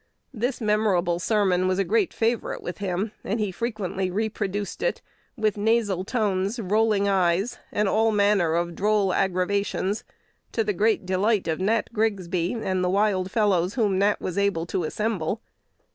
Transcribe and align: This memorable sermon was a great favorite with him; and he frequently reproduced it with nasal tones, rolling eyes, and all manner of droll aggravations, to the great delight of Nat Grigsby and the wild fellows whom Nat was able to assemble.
This 0.33 0.59
memorable 0.59 1.19
sermon 1.19 1.67
was 1.67 1.77
a 1.77 1.83
great 1.83 2.11
favorite 2.11 2.63
with 2.63 2.79
him; 2.79 3.11
and 3.23 3.39
he 3.39 3.51
frequently 3.51 4.09
reproduced 4.09 4.81
it 4.81 4.99
with 5.37 5.57
nasal 5.59 6.03
tones, 6.03 6.59
rolling 6.59 7.07
eyes, 7.07 7.59
and 7.71 7.87
all 7.87 8.11
manner 8.11 8.55
of 8.55 8.73
droll 8.73 9.13
aggravations, 9.13 10.03
to 10.53 10.63
the 10.63 10.73
great 10.73 11.05
delight 11.05 11.47
of 11.47 11.59
Nat 11.59 11.93
Grigsby 11.93 12.53
and 12.55 12.83
the 12.83 12.89
wild 12.89 13.29
fellows 13.29 13.75
whom 13.75 13.99
Nat 13.99 14.19
was 14.19 14.39
able 14.39 14.65
to 14.65 14.85
assemble. 14.85 15.39